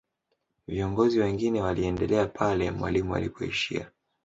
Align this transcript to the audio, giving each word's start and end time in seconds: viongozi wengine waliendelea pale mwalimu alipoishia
viongozi 0.67 1.19
wengine 1.19 1.61
waliendelea 1.61 2.25
pale 2.27 2.71
mwalimu 2.71 3.15
alipoishia 3.15 3.91